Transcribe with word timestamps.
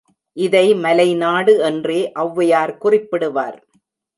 இதை 0.37 0.63
மலைநாடு 0.75 1.53
என்றே 1.59 1.99
ஒளவையார் 2.15 2.73
குறிப்பிடுவார். 2.83 3.57